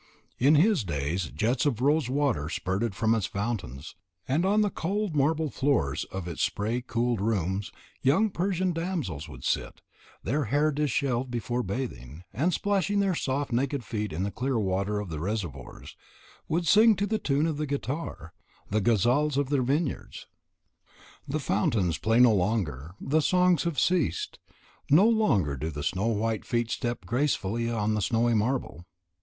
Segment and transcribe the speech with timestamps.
[0.39, 3.93] In his days jets of rose water spurted from its fountains,
[4.27, 9.43] and on the cold marble floors of its spray cooled rooms young Persian damsels would
[9.43, 9.81] sit,
[10.23, 14.99] their hair dishevelled before bathing, and, splashing their soft naked feet in the clear water
[14.99, 15.95] of the reservoirs,
[16.47, 18.33] would sing, to the tune of the guitar,
[18.71, 20.25] the ghazals of their vineyards.
[21.27, 24.39] The fountains play no longer; the songs have ceased;
[24.89, 28.83] no longer do snow white feet step gracefully on the snowy marble.